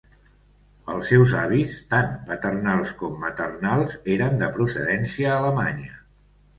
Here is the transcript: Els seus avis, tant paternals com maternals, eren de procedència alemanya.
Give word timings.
Els 0.93 1.11
seus 1.13 1.35
avis, 1.41 1.75
tant 1.91 2.09
paternals 2.31 2.97
com 3.05 3.23
maternals, 3.27 3.97
eren 4.19 4.45
de 4.45 4.53
procedència 4.61 5.41
alemanya. 5.41 5.99